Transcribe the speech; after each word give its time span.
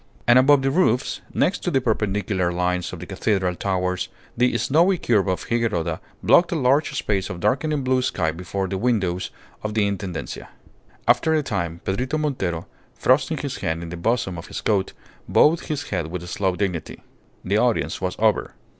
And 0.25 0.39
above 0.39 0.63
the 0.63 0.71
roofs, 0.71 1.21
next 1.31 1.59
to 1.59 1.69
the 1.69 1.79
perpendicular 1.79 2.51
lines 2.51 2.91
of 2.91 2.99
the 2.99 3.05
cathedral 3.05 3.53
towers 3.53 4.09
the 4.35 4.57
snowy 4.57 4.97
curve 4.97 5.27
of 5.27 5.43
Higuerota 5.45 5.99
blocked 6.23 6.51
a 6.51 6.55
large 6.55 6.91
space 6.97 7.29
of 7.29 7.39
darkening 7.39 7.83
blue 7.83 8.01
sky 8.01 8.31
before 8.31 8.67
the 8.67 8.79
windows 8.79 9.29
of 9.61 9.75
the 9.75 9.85
Intendencia. 9.87 10.47
After 11.07 11.35
a 11.35 11.43
time 11.43 11.81
Pedrito 11.83 12.17
Montero, 12.17 12.65
thrusting 12.95 13.37
his 13.37 13.57
hand 13.57 13.83
in 13.83 13.89
the 13.89 13.95
bosom 13.95 14.39
of 14.39 14.47
his 14.47 14.61
coat, 14.61 14.93
bowed 15.29 15.59
his 15.59 15.83
head 15.91 16.07
with 16.07 16.27
slow 16.27 16.55
dignity. 16.55 17.03
The 17.45 17.57
audience 17.57 18.01
was 18.01 18.15
over. 18.17 18.55